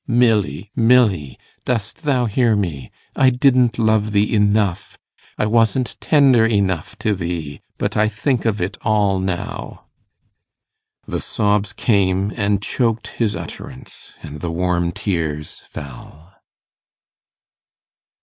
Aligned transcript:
'Milly, 0.07 0.71
Milly, 0.75 1.37
dost 1.63 1.97
thou 2.01 2.25
hear 2.25 2.55
me? 2.55 2.89
I 3.15 3.29
didn't 3.29 3.77
love 3.77 4.13
thee 4.13 4.33
enough 4.33 4.97
I 5.37 5.45
wasn't 5.45 5.95
tender 6.01 6.43
enough 6.43 6.97
to 7.05 7.13
thee 7.13 7.61
but 7.77 7.95
I 7.95 8.07
think 8.07 8.43
of 8.43 8.59
it 8.63 8.79
all 8.81 9.19
now.' 9.19 9.85
The 11.05 11.19
sobs 11.21 11.71
came 11.71 12.33
and 12.35 12.63
choked 12.63 13.09
his 13.21 13.35
utterance, 13.35 14.13
and 14.23 14.39
the 14.39 14.49
warm 14.49 14.91
tears 14.91 15.59
fell. 15.69 16.33